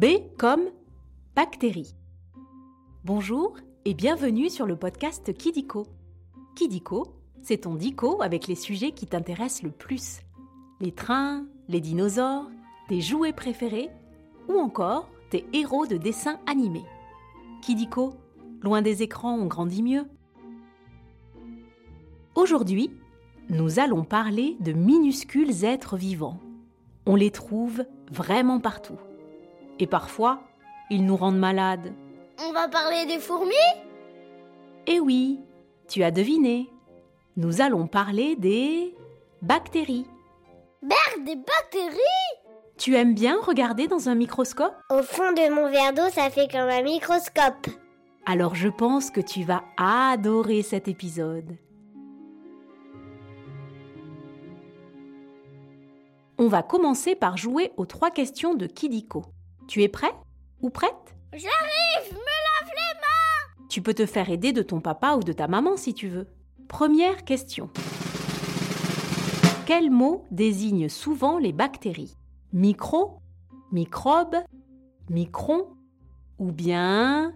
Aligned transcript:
B 0.00 0.22
comme 0.38 0.62
bactérie. 1.36 1.94
Bonjour 3.04 3.58
et 3.84 3.92
bienvenue 3.92 4.48
sur 4.48 4.64
le 4.64 4.74
podcast 4.74 5.34
Kidiko. 5.36 5.86
Kidiko, 6.56 7.08
c'est 7.42 7.58
ton 7.58 7.74
dico 7.74 8.22
avec 8.22 8.46
les 8.46 8.54
sujets 8.54 8.92
qui 8.92 9.06
t'intéressent 9.06 9.62
le 9.62 9.70
plus. 9.70 10.20
Les 10.80 10.92
trains, 10.92 11.44
les 11.68 11.82
dinosaures, 11.82 12.48
tes 12.88 13.02
jouets 13.02 13.34
préférés 13.34 13.90
ou 14.48 14.54
encore 14.54 15.10
tes 15.28 15.44
héros 15.52 15.86
de 15.86 15.98
dessins 15.98 16.40
animés. 16.46 16.86
Kidiko, 17.60 18.14
loin 18.62 18.80
des 18.80 19.02
écrans, 19.02 19.34
on 19.34 19.44
grandit 19.44 19.82
mieux. 19.82 20.06
Aujourd'hui, 22.34 22.90
nous 23.50 23.78
allons 23.78 24.04
parler 24.04 24.56
de 24.60 24.72
minuscules 24.72 25.62
êtres 25.66 25.98
vivants. 25.98 26.40
On 27.04 27.16
les 27.16 27.30
trouve 27.30 27.84
vraiment 28.10 28.60
partout. 28.60 28.96
Et 29.80 29.86
parfois, 29.86 30.42
ils 30.90 31.06
nous 31.06 31.16
rendent 31.16 31.38
malades. 31.38 31.94
On 32.46 32.52
va 32.52 32.68
parler 32.68 33.06
des 33.06 33.18
fourmis? 33.18 33.54
Eh 34.86 35.00
oui, 35.00 35.40
tu 35.88 36.02
as 36.02 36.10
deviné. 36.10 36.68
Nous 37.38 37.62
allons 37.62 37.86
parler 37.86 38.36
des 38.36 38.94
bactéries. 39.40 40.06
Berg, 40.82 41.24
des 41.24 41.36
bactéries 41.36 41.96
Tu 42.76 42.94
aimes 42.94 43.14
bien 43.14 43.40
regarder 43.40 43.86
dans 43.86 44.10
un 44.10 44.14
microscope? 44.14 44.74
Au 44.90 45.02
fond 45.02 45.32
de 45.32 45.50
mon 45.50 45.70
verre 45.70 45.94
d'eau, 45.94 46.10
ça 46.10 46.28
fait 46.28 46.50
comme 46.50 46.68
un 46.68 46.82
microscope. 46.82 47.66
Alors 48.26 48.54
je 48.54 48.68
pense 48.68 49.10
que 49.10 49.22
tu 49.22 49.44
vas 49.44 49.64
adorer 49.78 50.60
cet 50.62 50.88
épisode. 50.88 51.56
On 56.36 56.48
va 56.48 56.62
commencer 56.62 57.14
par 57.14 57.38
jouer 57.38 57.72
aux 57.78 57.86
trois 57.86 58.10
questions 58.10 58.54
de 58.54 58.66
Kidiko. 58.66 59.24
Tu 59.70 59.84
es 59.84 59.88
prêt 59.88 60.12
ou 60.62 60.68
prête? 60.68 61.14
J'arrive, 61.32 62.12
me 62.12 62.16
lave 62.16 62.70
les 62.70 63.00
mains 63.00 63.66
Tu 63.68 63.80
peux 63.80 63.94
te 63.94 64.04
faire 64.04 64.28
aider 64.28 64.52
de 64.52 64.62
ton 64.62 64.80
papa 64.80 65.14
ou 65.14 65.22
de 65.22 65.32
ta 65.32 65.46
maman 65.46 65.76
si 65.76 65.94
tu 65.94 66.08
veux. 66.08 66.26
Première 66.66 67.24
question. 67.24 67.70
Quel 69.66 69.92
mot 69.92 70.26
désigne 70.32 70.88
souvent 70.88 71.38
les 71.38 71.52
bactéries? 71.52 72.16
Micro, 72.52 73.20
microbe, 73.70 74.38
micron 75.08 75.68
ou 76.40 76.50
bien 76.50 77.32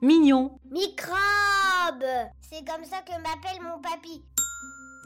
mignon? 0.00 0.58
Microbe 0.70 1.12
C'est 2.40 2.66
comme 2.66 2.86
ça 2.86 3.02
que 3.02 3.12
m'appelle 3.12 3.62
mon 3.62 3.78
papy. 3.82 4.24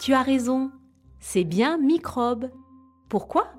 Tu 0.01 0.15
as 0.15 0.23
raison, 0.23 0.71
c'est 1.19 1.43
bien 1.43 1.77
microbe. 1.77 2.53
Pourquoi? 3.09 3.53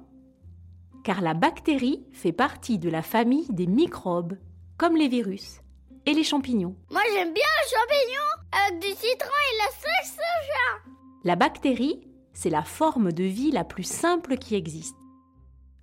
Car 1.04 1.22
la 1.22 1.34
bactérie 1.34 2.06
fait 2.12 2.32
partie 2.32 2.78
de 2.78 2.90
la 2.90 3.02
famille 3.02 3.48
des 3.50 3.68
microbes, 3.68 4.38
comme 4.78 4.96
les 4.96 5.08
virus 5.08 5.62
et 6.06 6.14
les 6.14 6.24
champignons. 6.24 6.76
Moi 6.92 7.02
j'aime 7.14 7.34
bien 7.34 7.44
les 7.44 7.70
champignons 7.70 8.66
avec 8.66 8.82
du 8.82 8.88
citron 8.88 9.30
et 9.30 9.58
la 9.58 9.72
sauce 9.72 10.16
soja. 10.16 10.94
La 11.24 11.36
bactérie, 11.36 12.02
c'est 12.34 12.50
la 12.50 12.64
forme 12.64 13.12
de 13.12 13.24
vie 13.24 13.52
la 13.52 13.64
plus 13.64 13.84
simple 13.84 14.38
qui 14.38 14.56
existe. 14.56 14.96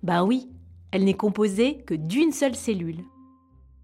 Ben 0.03 0.23
oui, 0.23 0.49
elle 0.91 1.03
n'est 1.03 1.13
composée 1.13 1.83
que 1.83 1.93
d'une 1.93 2.31
seule 2.31 2.55
cellule. 2.55 3.03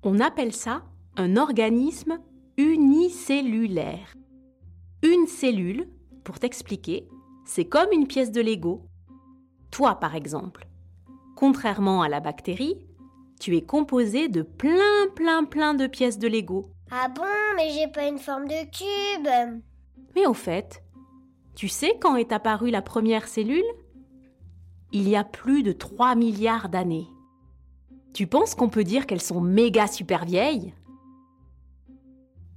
On 0.03 0.19
appelle 0.19 0.53
ça 0.53 0.83
un 1.15 1.37
organisme 1.37 2.19
unicellulaire. 2.57 4.15
Une 5.01 5.27
cellule, 5.27 5.87
pour 6.23 6.39
t'expliquer, 6.39 7.07
c'est 7.45 7.65
comme 7.65 7.91
une 7.91 8.07
pièce 8.07 8.31
de 8.31 8.41
Lego. 8.41 8.85
Toi, 9.69 9.95
par 9.95 10.15
exemple, 10.15 10.67
contrairement 11.43 12.01
à 12.01 12.07
la 12.07 12.21
bactérie, 12.21 12.77
tu 13.37 13.57
es 13.57 13.61
composé 13.61 14.29
de 14.29 14.43
plein, 14.43 15.09
plein, 15.13 15.43
plein 15.43 15.73
de 15.73 15.87
pièces 15.87 16.17
de 16.17 16.29
Lego. 16.29 16.67
Ah 16.89 17.09
bon, 17.09 17.23
mais 17.57 17.69
j'ai 17.71 17.89
pas 17.89 18.07
une 18.07 18.17
forme 18.17 18.47
de 18.47 18.63
cube. 18.71 19.61
Mais 20.15 20.25
au 20.25 20.33
fait, 20.33 20.81
tu 21.53 21.67
sais 21.67 21.97
quand 21.99 22.15
est 22.15 22.31
apparue 22.31 22.71
la 22.71 22.81
première 22.81 23.27
cellule? 23.27 23.65
Il 24.93 25.09
y 25.09 25.17
a 25.17 25.25
plus 25.25 25.63
de 25.63 25.73
3 25.73 26.15
milliards 26.15 26.69
d'années. 26.69 27.09
Tu 28.13 28.25
penses 28.25 28.55
qu'on 28.55 28.69
peut 28.69 28.85
dire 28.85 29.05
qu'elles 29.05 29.19
sont 29.19 29.41
méga 29.41 29.87
super 29.87 30.23
vieilles? 30.23 30.73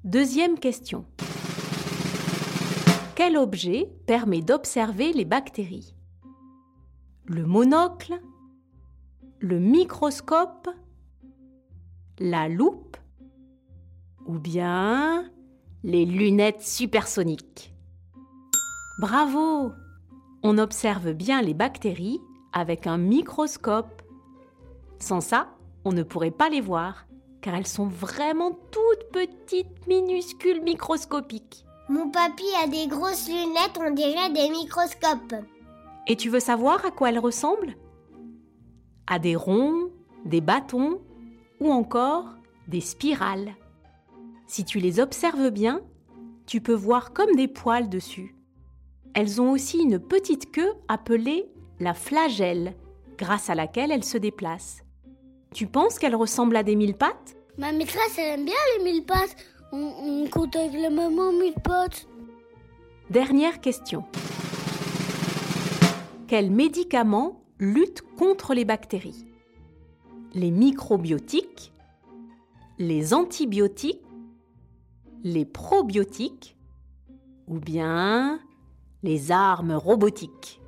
Deuxième 0.04 0.60
question. 0.60 1.06
Quel 3.16 3.36
objet 3.36 3.90
permet 4.06 4.42
d'observer 4.42 5.12
les 5.12 5.24
bactéries? 5.24 5.96
Le 7.24 7.44
monocle? 7.44 8.20
Le 9.48 9.60
microscope 9.60 10.68
La 12.18 12.48
loupe 12.48 12.96
Ou 14.26 14.40
bien 14.40 15.30
les 15.84 16.04
lunettes 16.04 16.62
supersoniques 16.62 17.72
Bravo 18.98 19.70
On 20.42 20.58
observe 20.58 21.12
bien 21.12 21.42
les 21.42 21.54
bactéries 21.54 22.18
avec 22.52 22.88
un 22.88 22.98
microscope. 22.98 24.02
Sans 24.98 25.20
ça, 25.20 25.46
on 25.84 25.92
ne 25.92 26.02
pourrait 26.02 26.32
pas 26.32 26.48
les 26.48 26.60
voir, 26.60 27.06
car 27.40 27.54
elles 27.54 27.68
sont 27.68 27.86
vraiment 27.86 28.50
toutes 28.50 29.12
petites, 29.12 29.86
minuscules, 29.86 30.60
microscopiques. 30.62 31.64
Mon 31.88 32.10
papy 32.10 32.42
a 32.64 32.66
des 32.66 32.88
grosses 32.88 33.28
lunettes, 33.28 33.78
on 33.78 33.92
dirait 33.92 34.32
des 34.32 34.50
microscopes. 34.50 35.36
Et 36.08 36.16
tu 36.16 36.30
veux 36.30 36.40
savoir 36.40 36.84
à 36.84 36.90
quoi 36.90 37.10
elles 37.10 37.20
ressemblent? 37.20 37.76
À 39.06 39.18
des 39.18 39.36
ronds, 39.36 39.90
des 40.24 40.40
bâtons 40.40 41.00
ou 41.60 41.70
encore 41.70 42.26
des 42.68 42.80
spirales. 42.80 43.54
Si 44.46 44.64
tu 44.64 44.78
les 44.78 45.00
observes 45.00 45.50
bien, 45.50 45.80
tu 46.46 46.60
peux 46.60 46.74
voir 46.74 47.12
comme 47.12 47.34
des 47.36 47.48
poils 47.48 47.88
dessus. 47.88 48.34
Elles 49.14 49.40
ont 49.40 49.52
aussi 49.52 49.78
une 49.78 49.98
petite 49.98 50.52
queue 50.52 50.72
appelée 50.88 51.48
la 51.80 51.94
flagelle, 51.94 52.74
grâce 53.18 53.50
à 53.50 53.54
laquelle 53.54 53.90
elles 53.90 54.04
se 54.04 54.18
déplacent. 54.18 54.82
Tu 55.54 55.66
penses 55.66 55.98
qu'elles 55.98 56.16
ressemblent 56.16 56.56
à 56.56 56.62
des 56.62 56.76
mille 56.76 56.94
pattes? 56.94 57.36
Ma 57.58 57.72
maîtresse, 57.72 58.18
elle 58.18 58.40
aime 58.40 58.44
bien 58.44 58.54
les 58.76 58.84
mille 58.84 59.04
pattes. 59.04 59.36
On, 59.72 59.92
on 60.02 60.26
compte 60.28 60.54
avec 60.56 60.80
la 60.80 60.90
maman 60.90 61.32
mille 61.32 61.54
pattes. 61.62 62.06
Dernière 63.10 63.60
question. 63.60 64.04
Quel 66.28 66.50
médicament 66.50 67.40
lutte 67.58 68.02
contre 68.18 68.54
les 68.54 68.64
bactéries 68.64 69.24
Les 70.34 70.50
microbiotiques 70.50 71.72
Les 72.78 73.14
antibiotiques 73.14 74.02
Les 75.24 75.44
probiotiques 75.44 76.56
Ou 77.48 77.58
bien 77.58 78.40
les 79.02 79.32
armes 79.32 79.72
robotiques 79.72 80.60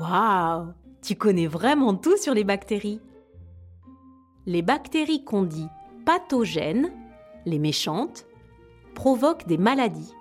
Waouh 0.00 0.72
Tu 1.00 1.16
connais 1.16 1.46
vraiment 1.46 1.94
tout 1.94 2.16
sur 2.16 2.34
les 2.34 2.44
bactéries 2.44 3.00
Les 4.46 4.62
bactéries 4.62 5.24
qu'on 5.24 5.44
dit 5.44 5.68
pathogènes, 6.04 6.92
les 7.46 7.58
méchantes, 7.58 8.26
provoquent 8.94 9.46
des 9.46 9.58
maladies, 9.58 10.12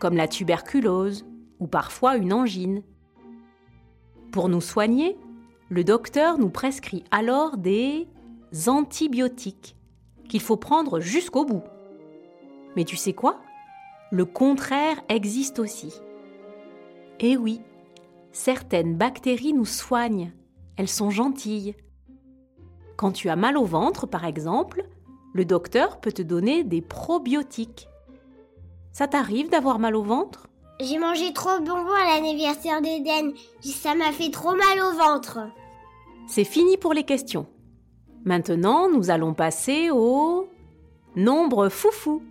comme 0.00 0.16
la 0.16 0.28
tuberculose 0.28 1.26
ou 1.58 1.66
parfois 1.66 2.16
une 2.16 2.32
angine. 2.32 2.82
Pour 4.34 4.48
nous 4.48 4.60
soigner, 4.60 5.16
le 5.68 5.84
docteur 5.84 6.38
nous 6.38 6.50
prescrit 6.50 7.04
alors 7.12 7.56
des 7.56 8.08
antibiotiques 8.66 9.76
qu'il 10.28 10.40
faut 10.40 10.56
prendre 10.56 10.98
jusqu'au 10.98 11.44
bout. 11.44 11.62
Mais 12.74 12.82
tu 12.82 12.96
sais 12.96 13.12
quoi? 13.12 13.40
Le 14.10 14.24
contraire 14.24 15.00
existe 15.08 15.60
aussi. 15.60 16.00
Eh 17.20 17.36
oui, 17.36 17.60
certaines 18.32 18.96
bactéries 18.96 19.52
nous 19.52 19.64
soignent, 19.64 20.32
elles 20.76 20.88
sont 20.88 21.10
gentilles. 21.10 21.76
Quand 22.96 23.12
tu 23.12 23.28
as 23.28 23.36
mal 23.36 23.56
au 23.56 23.64
ventre, 23.64 24.08
par 24.08 24.24
exemple, 24.24 24.84
le 25.32 25.44
docteur 25.44 26.00
peut 26.00 26.10
te 26.10 26.22
donner 26.22 26.64
des 26.64 26.82
probiotiques. 26.82 27.88
Ça 28.90 29.06
t'arrive 29.06 29.48
d'avoir 29.48 29.78
mal 29.78 29.94
au 29.94 30.02
ventre? 30.02 30.48
J'ai 30.80 30.98
mangé 30.98 31.32
trop 31.32 31.58
de 31.60 31.64
bonbons 31.64 31.94
à 31.94 32.14
l'anniversaire 32.16 32.82
d'Eden. 32.82 33.32
Ça 33.60 33.94
m'a 33.94 34.10
fait 34.10 34.30
trop 34.30 34.54
mal 34.54 34.80
au 34.80 34.96
ventre. 34.96 35.38
C'est 36.26 36.44
fini 36.44 36.76
pour 36.76 36.94
les 36.94 37.04
questions. 37.04 37.46
Maintenant, 38.24 38.88
nous 38.88 39.10
allons 39.10 39.34
passer 39.34 39.90
au 39.90 40.48
nombre 41.14 41.68
foufou. 41.68 42.22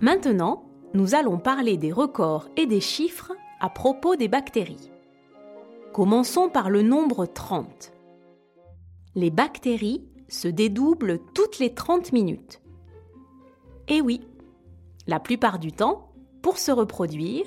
Maintenant, 0.00 0.64
nous 0.92 1.14
allons 1.14 1.38
parler 1.38 1.76
des 1.76 1.92
records 1.92 2.48
et 2.56 2.66
des 2.66 2.80
chiffres 2.80 3.32
à 3.60 3.68
propos 3.68 4.16
des 4.16 4.28
bactéries. 4.28 4.90
Commençons 5.92 6.48
par 6.48 6.68
le 6.68 6.82
nombre 6.82 7.26
30. 7.26 7.92
Les 9.14 9.30
bactéries 9.30 10.04
se 10.28 10.48
dédoublent 10.48 11.20
toutes 11.32 11.60
les 11.60 11.74
30 11.74 12.12
minutes. 12.12 12.60
Et 13.86 14.00
oui, 14.00 14.26
la 15.06 15.20
plupart 15.20 15.58
du 15.58 15.72
temps, 15.72 16.10
pour 16.42 16.58
se 16.58 16.70
reproduire, 16.70 17.46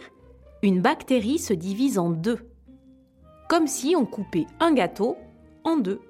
une 0.64 0.82
bactérie 0.82 1.40
se 1.40 1.54
divise 1.54 1.98
en 1.98 2.10
deux. 2.10 2.40
comme 3.48 3.68
si 3.68 3.96
on 3.96 4.06
coupait 4.06 4.46
un 4.60 4.74
gâteau 4.74 5.16
en 5.64 5.78
deux. 5.78 6.02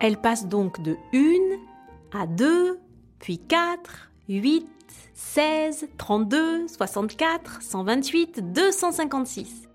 Elle 0.00 0.20
passe 0.20 0.46
donc 0.48 0.82
de 0.82 0.96
1 1.14 2.18
à 2.18 2.26
2, 2.26 2.80
puis 3.20 3.38
4, 3.38 4.10
8, 4.28 4.66
16, 5.14 5.88
32, 5.96 6.66
64, 6.68 7.62
128, 7.62 8.52
256. 8.52 9.68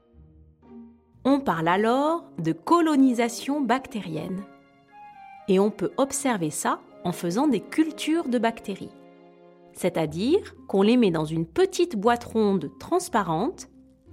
On 1.23 1.39
parle 1.39 1.67
alors 1.69 2.25
de 2.39 2.51
colonisation 2.51 3.61
bactérienne. 3.61 4.43
Et 5.47 5.59
on 5.59 5.71
peut 5.71 5.91
observer 5.97 6.49
ça 6.49 6.79
en 7.03 7.11
faisant 7.11 7.47
des 7.47 7.61
cultures 7.61 8.27
de 8.27 8.37
bactéries. 8.37 8.91
C'est-à-dire 9.73 10.55
qu'on 10.67 10.81
les 10.81 10.97
met 10.97 11.11
dans 11.11 11.25
une 11.25 11.45
petite 11.45 11.95
boîte 11.95 12.23
ronde 12.23 12.71
transparente 12.79 13.67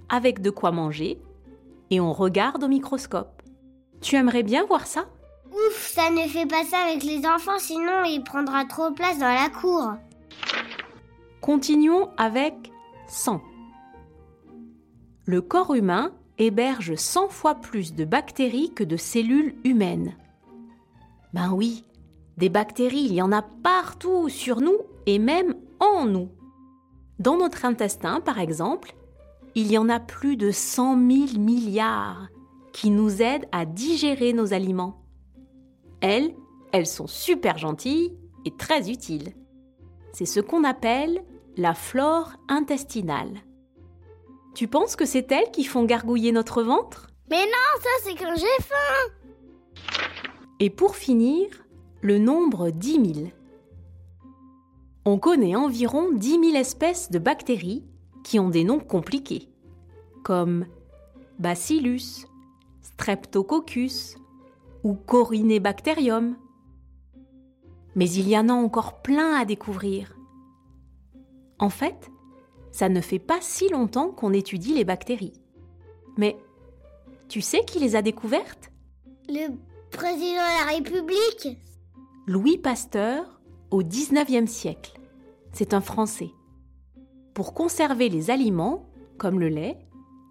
avec 0.09 0.41
de 0.41 0.49
quoi 0.49 0.71
manger 0.71 1.21
et 1.89 1.99
on 1.99 2.13
regarde 2.13 2.63
au 2.63 2.67
microscope. 2.67 3.41
Tu 4.01 4.15
aimerais 4.15 4.43
bien 4.43 4.65
voir 4.65 4.87
ça? 4.87 5.05
Ouf, 5.51 5.91
ça 5.93 6.09
ne 6.09 6.27
fait 6.27 6.45
pas 6.45 6.63
ça 6.63 6.77
avec 6.87 7.03
les 7.03 7.25
enfants, 7.27 7.59
sinon 7.59 8.03
il 8.05 8.23
prendra 8.23 8.65
trop 8.65 8.91
place 8.91 9.19
dans 9.19 9.25
la 9.25 9.49
cour. 9.49 9.93
Continuons 11.41 12.09
avec 12.17 12.53
100. 13.07 13.41
Le 15.25 15.41
corps 15.41 15.75
humain 15.75 16.11
héberge 16.37 16.95
100 16.95 17.27
fois 17.29 17.55
plus 17.55 17.93
de 17.93 18.05
bactéries 18.05 18.73
que 18.73 18.83
de 18.83 18.97
cellules 18.97 19.55
humaines. 19.63 20.15
Ben 21.33 21.51
oui, 21.51 21.83
des 22.37 22.49
bactéries, 22.49 23.05
il 23.05 23.13
y 23.13 23.21
en 23.21 23.31
a 23.31 23.41
partout 23.41 24.29
sur 24.29 24.61
nous 24.61 24.77
et 25.05 25.19
même 25.19 25.55
en 25.79 26.05
nous. 26.05 26.29
Dans 27.19 27.37
notre 27.37 27.65
intestin, 27.65 28.19
par 28.19 28.39
exemple, 28.39 28.95
il 29.55 29.71
y 29.71 29.77
en 29.77 29.89
a 29.89 29.99
plus 29.99 30.37
de 30.37 30.51
100 30.51 30.95
000 30.95 31.39
milliards 31.39 32.29
qui 32.71 32.89
nous 32.89 33.21
aident 33.21 33.47
à 33.51 33.65
digérer 33.65 34.33
nos 34.33 34.53
aliments. 34.53 35.03
Elles, 35.99 36.33
elles 36.71 36.87
sont 36.87 37.07
super 37.07 37.57
gentilles 37.57 38.17
et 38.45 38.55
très 38.55 38.89
utiles. 38.89 39.33
C'est 40.13 40.25
ce 40.25 40.39
qu'on 40.39 40.63
appelle 40.63 41.23
la 41.57 41.73
flore 41.73 42.33
intestinale. 42.47 43.41
Tu 44.55 44.67
penses 44.67 44.95
que 44.95 45.05
c'est 45.05 45.31
elles 45.31 45.51
qui 45.51 45.63
font 45.63 45.83
gargouiller 45.83 46.31
notre 46.31 46.63
ventre? 46.63 47.07
Mais 47.29 47.45
non, 47.45 47.81
ça 47.81 47.89
c'est 48.03 48.15
quand 48.15 48.35
j'ai 48.35 48.63
faim. 48.63 49.13
Et 50.59 50.69
pour 50.69 50.95
finir, 50.95 51.47
le 52.01 52.17
nombre 52.17 52.69
10 52.69 53.13
000. 53.13 53.27
On 55.03 55.17
connaît 55.17 55.55
environ 55.55 56.11
10 56.11 56.29
000 56.29 56.55
espèces 56.55 57.09
de 57.09 57.17
bactéries 57.17 57.83
qui 58.23 58.39
ont 58.39 58.49
des 58.49 58.63
noms 58.63 58.79
compliqués, 58.79 59.49
comme 60.23 60.67
Bacillus, 61.39 62.27
Streptococcus 62.81 64.15
ou 64.83 64.93
Corynebacterium. 64.93 66.37
Mais 67.95 68.09
il 68.11 68.29
y 68.29 68.37
en 68.37 68.49
a 68.49 68.53
encore 68.53 69.01
plein 69.01 69.33
à 69.33 69.43
découvrir. 69.43 70.15
En 71.57 71.69
fait, 71.69 72.11
ça 72.71 72.87
ne 72.87 73.01
fait 73.01 73.19
pas 73.19 73.39
si 73.41 73.69
longtemps 73.69 74.11
qu'on 74.11 74.33
étudie 74.33 74.75
les 74.75 74.85
bactéries. 74.85 75.33
Mais 76.15 76.37
tu 77.27 77.41
sais 77.41 77.65
qui 77.65 77.79
les 77.79 77.95
a 77.95 78.03
découvertes? 78.03 78.71
Le 79.27 79.47
président 79.89 80.33
de 80.33 80.65
la 80.65 80.73
République? 80.73 81.57
Louis 82.27 82.59
Pasteur 82.59 83.40
au 83.71 83.81
XIXe 83.83 84.49
siècle. 84.51 84.99
C'est 85.53 85.73
un 85.73 85.81
Français. 85.81 86.31
Pour 87.33 87.53
conserver 87.53 88.09
les 88.09 88.29
aliments, 88.29 88.85
comme 89.17 89.39
le 89.39 89.47
lait, 89.47 89.77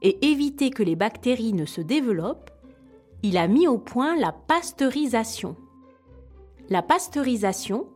et 0.02 0.30
éviter 0.30 0.70
que 0.70 0.82
les 0.82 0.96
bactéries 0.96 1.52
ne 1.52 1.66
se 1.66 1.80
développent, 1.80 2.50
il 3.22 3.36
a 3.36 3.48
mis 3.48 3.66
au 3.66 3.78
point 3.78 4.16
la 4.16 4.32
pasteurisation. 4.32 5.56
La 6.68 6.82
pasteurisation, 6.82 7.88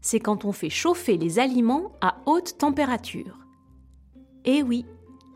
c'est 0.00 0.20
quand 0.20 0.44
on 0.44 0.52
fait 0.52 0.70
chauffer 0.70 1.16
les 1.16 1.38
aliments 1.38 1.92
à 2.00 2.18
haute 2.26 2.58
température. 2.58 3.38
Eh 4.44 4.62
oui, 4.62 4.84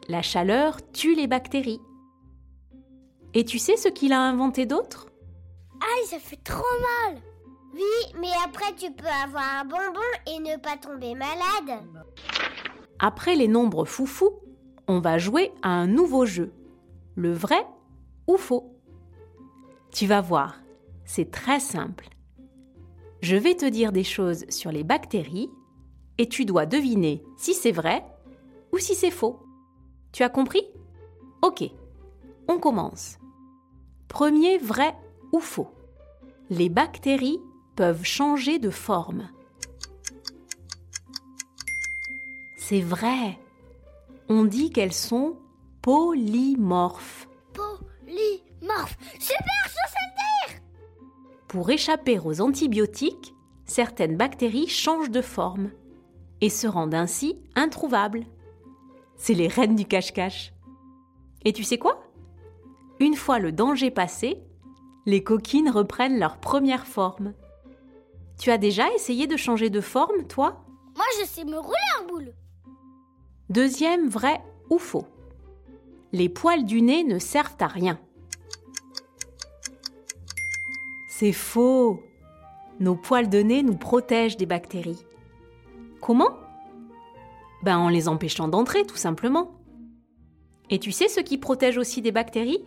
la 0.09 0.23
chaleur 0.23 0.79
tue 0.93 1.15
les 1.15 1.27
bactéries. 1.27 1.81
Et 3.35 3.45
tu 3.45 3.59
sais 3.59 3.77
ce 3.77 3.89
qu'il 3.89 4.13
a 4.13 4.21
inventé 4.21 4.67
d'autre? 4.67 5.07
Aïe, 5.81 6.07
ça 6.07 6.19
fait 6.19 6.43
trop 6.45 6.63
mal 7.07 7.21
Oui, 7.75 7.81
mais 8.21 8.31
après 8.45 8.75
tu 8.77 8.91
peux 8.93 9.07
avoir 9.07 9.45
un 9.61 9.65
bonbon 9.65 10.01
et 10.27 10.39
ne 10.39 10.57
pas 10.59 10.77
tomber 10.77 11.15
malade. 11.15 11.83
Après 12.99 13.35
les 13.35 13.49
nombres 13.49 13.85
foufous, 13.85 14.41
on 14.89 15.01
va 15.01 15.19
jouer 15.19 15.53
à 15.63 15.71
un 15.71 15.87
nouveau 15.87 16.27
jeu. 16.27 16.53
Le 17.15 17.33
vrai 17.33 17.67
ou 18.27 18.37
faux 18.37 18.77
Tu 19.91 20.07
vas 20.07 20.21
voir, 20.21 20.57
c'est 21.05 21.31
très 21.31 21.61
simple. 21.61 22.09
Je 23.21 23.37
vais 23.37 23.55
te 23.55 23.67
dire 23.67 23.93
des 23.93 24.05
choses 24.05 24.45
sur 24.49 24.71
les 24.73 24.85
bactéries 24.85 25.51
et 26.19 26.29
tu 26.29 26.45
dois 26.45 26.67
deviner 26.67 27.23
si 27.37 27.55
c'est 27.55 27.73
vrai 27.73 28.05
ou 28.73 28.79
si 28.79 28.95
c'est 28.95 29.11
faux. 29.11 29.41
Tu 30.13 30.23
as 30.23 30.29
compris? 30.29 30.63
Ok, 31.41 31.65
on 32.49 32.59
commence. 32.59 33.19
Premier 34.09 34.59
vrai 34.59 34.95
ou 35.33 35.41
faux 35.41 35.71
Les 36.51 36.69
bactéries 36.69 37.41
peuvent 37.77 38.05
changer 38.05 38.59
de 38.59 38.71
forme. 38.71 39.29
C'est 42.57 42.81
vrai. 42.81 43.39
On 44.29 44.45
dit 44.45 44.71
qu'elles 44.71 44.93
sont 44.93 45.37
polymorphes. 45.83 47.29
Polymorphes 47.53 48.97
Super, 49.19 49.65
je 49.67 49.91
sais 49.91 50.51
dire 50.51 50.61
Pour 51.49 51.71
échapper 51.71 52.19
aux 52.19 52.41
antibiotiques, 52.41 53.35
certaines 53.65 54.17
bactéries 54.17 54.69
changent 54.69 55.11
de 55.11 55.23
forme 55.23 55.71
et 56.41 56.51
se 56.51 56.67
rendent 56.67 56.95
ainsi 56.95 57.37
introuvables. 57.55 58.27
C'est 59.17 59.35
les 59.35 59.49
reines 59.49 59.77
du 59.77 59.85
cache-cache. 59.85 60.53
Et 61.45 61.53
tu 61.53 61.65
sais 61.65 61.79
quoi? 61.79 62.03
Une 63.01 63.15
fois 63.15 63.39
le 63.39 63.53
danger 63.53 63.91
passé, 63.91 64.43
les 65.07 65.25
coquines 65.25 65.71
reprennent 65.71 66.19
leur 66.19 66.39
première 66.39 66.87
forme. 66.87 67.35
Tu 68.39 68.51
as 68.51 68.59
déjà 68.59 68.93
essayé 68.95 69.27
de 69.27 69.37
changer 69.37 69.71
de 69.71 69.81
forme, 69.81 70.27
toi 70.27 70.65
Moi, 70.97 71.05
je 71.21 71.27
sais 71.27 71.45
me 71.45 71.59
rouler 71.59 71.77
en 72.01 72.07
boule. 72.07 72.33
Deuxième 73.51 74.09
vrai 74.09 74.41
ou 74.71 74.79
faux 74.79 75.07
Les 76.13 76.29
poils 76.29 76.65
du 76.65 76.83
nez 76.83 77.05
ne 77.05 77.19
servent 77.19 77.57
à 77.61 77.67
rien. 77.67 77.99
C'est 81.09 81.33
faux. 81.33 82.03
Nos 82.81 82.97
poils 82.97 83.29
de 83.29 83.39
nez 83.39 83.63
nous 83.63 83.77
protègent 83.77 84.37
des 84.37 84.47
bactéries. 84.47 85.05
Comment? 86.01 86.31
Ben 87.63 87.79
en 87.79 87.89
les 87.89 88.09
empêchant 88.09 88.49
d'entrer 88.49 88.85
tout 88.85 88.97
simplement. 88.97 89.53
Et 90.69 90.79
tu 90.79 90.91
sais 90.91 91.09
ce 91.09 91.21
qui 91.21 91.39
protège 91.39 91.79
aussi 91.79 92.03
des 92.03 92.11
bactéries? 92.11 92.65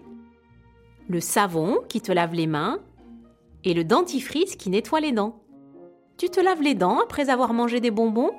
Le 1.10 1.20
savon 1.20 1.80
qui 1.90 2.00
te 2.00 2.12
lave 2.12 2.34
les 2.34 2.48
mains 2.48 2.80
et 3.64 3.74
le 3.74 3.84
dentifrice 3.84 4.56
qui 4.56 4.70
nettoie 4.70 5.02
les 5.02 5.12
dents. 5.12 5.44
Tu 6.18 6.30
te 6.30 6.40
laves 6.40 6.62
les 6.62 6.76
dents 6.76 7.00
après 7.00 7.30
avoir 7.30 7.54
mangé 7.54 7.82
des 7.82 7.92
bonbons? 7.92 8.32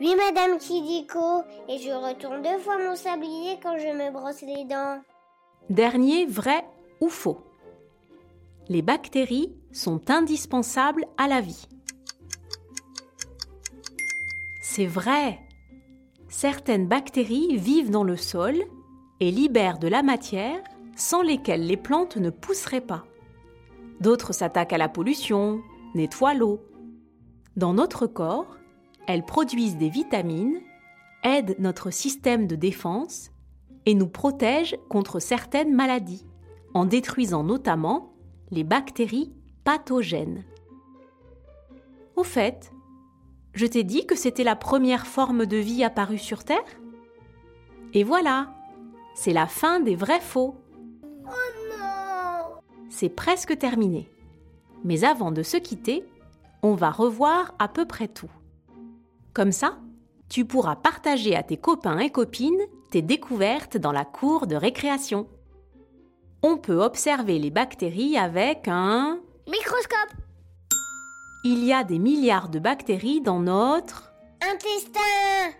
Oui, 0.00 0.14
Madame 0.16 0.58
Kidiko, 0.58 1.42
et 1.68 1.78
je 1.78 1.90
retourne 1.90 2.42
deux 2.42 2.58
fois 2.58 2.78
mon 2.78 2.94
sablier 2.94 3.58
quand 3.62 3.76
je 3.78 3.88
me 3.88 4.12
brosse 4.12 4.42
les 4.42 4.64
dents. 4.64 5.00
Dernier 5.68 6.26
vrai 6.26 6.64
ou 7.00 7.08
faux? 7.08 7.40
Les 8.68 8.82
bactéries 8.82 9.54
sont 9.72 10.10
indispensables 10.10 11.04
à 11.16 11.26
la 11.26 11.40
vie. 11.40 11.66
C'est 14.60 14.86
vrai. 14.86 15.40
Certaines 16.28 16.86
bactéries 16.86 17.56
vivent 17.56 17.90
dans 17.90 18.04
le 18.04 18.16
sol 18.16 18.56
et 19.20 19.30
libèrent 19.30 19.78
de 19.78 19.88
la 19.88 20.02
matière 20.02 20.62
sans 20.96 21.22
lesquelles 21.22 21.66
les 21.66 21.76
plantes 21.76 22.16
ne 22.16 22.30
pousseraient 22.30 22.80
pas. 22.80 23.04
D'autres 24.00 24.32
s'attaquent 24.32 24.74
à 24.74 24.78
la 24.78 24.88
pollution, 24.88 25.60
nettoient 25.94 26.34
l'eau. 26.34 26.60
Dans 27.56 27.72
notre 27.72 28.06
corps, 28.06 28.58
elles 29.06 29.24
produisent 29.24 29.78
des 29.78 29.88
vitamines, 29.88 30.60
aident 31.22 31.56
notre 31.58 31.90
système 31.90 32.46
de 32.46 32.54
défense 32.54 33.30
et 33.86 33.94
nous 33.94 34.08
protègent 34.08 34.76
contre 34.90 35.20
certaines 35.20 35.74
maladies, 35.74 36.26
en 36.74 36.84
détruisant 36.84 37.44
notamment 37.44 38.12
les 38.50 38.62
bactéries 38.62 39.32
pathogènes. 39.64 40.44
Au 42.14 42.24
fait, 42.24 42.72
je 43.54 43.64
t'ai 43.64 43.84
dit 43.84 44.06
que 44.06 44.16
c'était 44.16 44.44
la 44.44 44.56
première 44.56 45.06
forme 45.06 45.46
de 45.46 45.56
vie 45.56 45.82
apparue 45.82 46.18
sur 46.18 46.44
Terre? 46.44 46.60
Et 47.94 48.04
voilà, 48.04 48.54
c'est 49.14 49.32
la 49.32 49.46
fin 49.46 49.80
des 49.80 49.96
vrais 49.96 50.20
faux. 50.20 50.56
Oh 51.24 51.30
non 51.70 52.60
C'est 52.90 53.08
presque 53.08 53.56
terminé. 53.56 54.10
Mais 54.84 55.04
avant 55.04 55.32
de 55.32 55.42
se 55.42 55.56
quitter, 55.56 56.04
on 56.66 56.74
va 56.74 56.90
revoir 56.90 57.54
à 57.60 57.68
peu 57.68 57.86
près 57.86 58.08
tout. 58.08 58.30
Comme 59.32 59.52
ça, 59.52 59.78
tu 60.28 60.44
pourras 60.44 60.74
partager 60.74 61.36
à 61.36 61.44
tes 61.44 61.56
copains 61.56 62.00
et 62.00 62.10
copines 62.10 62.60
tes 62.90 63.02
découvertes 63.02 63.76
dans 63.76 63.92
la 63.92 64.04
cour 64.04 64.48
de 64.48 64.56
récréation. 64.56 65.28
On 66.42 66.56
peut 66.56 66.82
observer 66.82 67.38
les 67.38 67.50
bactéries 67.50 68.18
avec 68.18 68.66
un 68.66 69.20
Microscope. 69.48 70.12
Il 71.44 71.64
y 71.64 71.72
a 71.72 71.84
des 71.84 72.00
milliards 72.00 72.48
de 72.48 72.58
bactéries 72.58 73.20
dans 73.20 73.38
notre 73.38 74.12
Intestin. 74.42 75.54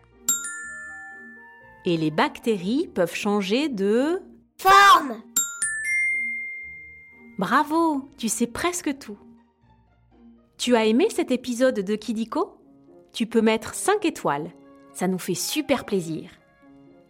et 1.85 1.97
les 1.97 2.11
bactéries 2.11 2.89
peuvent 2.93 3.15
changer 3.15 3.69
de 3.69 4.21
Forme. 4.59 5.23
Bravo, 7.39 8.09
tu 8.19 8.29
sais 8.29 8.49
presque 8.49 8.99
tout. 8.99 9.19
Tu 10.59 10.75
as 10.75 10.87
aimé 10.87 11.09
cet 11.11 11.31
épisode 11.31 11.81
de 11.81 11.97
Kidiko? 11.97 12.57
Tu 13.13 13.27
peux 13.27 13.43
mettre 13.43 13.75
5 13.75 14.05
étoiles. 14.07 14.51
Ça 14.95 15.07
nous 15.07 15.19
fait 15.19 15.35
super 15.35 15.85
plaisir. 15.85 16.31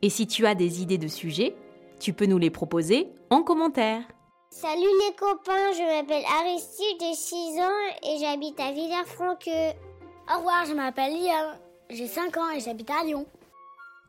Et 0.02 0.10
si 0.10 0.26
tu 0.26 0.46
as 0.46 0.56
des 0.56 0.82
idées 0.82 0.98
de 0.98 1.06
sujets, 1.06 1.54
tu 2.00 2.12
peux 2.12 2.26
nous 2.26 2.38
les 2.38 2.50
proposer 2.50 3.08
en 3.30 3.42
commentaire. 3.42 4.02
Salut 4.50 4.80
les 4.80 5.14
copains, 5.16 5.72
je 5.74 5.82
m'appelle 5.82 6.24
Aristide, 6.40 6.96
j'ai 7.00 7.14
6 7.14 7.60
ans 7.60 7.94
et 8.02 8.18
j'habite 8.20 8.58
à 8.58 8.72
Villers-Franqueux. 8.72 9.76
Au 10.32 10.38
revoir, 10.38 10.64
je 10.66 10.74
m'appelle 10.74 11.12
Liam. 11.12 11.56
J'ai 11.90 12.08
5 12.08 12.36
ans 12.38 12.50
et 12.50 12.60
j'habite 12.60 12.90
à 12.90 13.04
Lyon. 13.04 13.26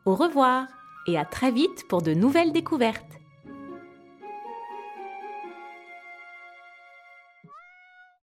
Au 0.04 0.14
revoir 0.14 0.66
et 1.06 1.16
à 1.16 1.24
très 1.24 1.52
vite 1.52 1.86
pour 1.88 2.02
de 2.02 2.12
nouvelles 2.12 2.52
découvertes. 2.52 3.17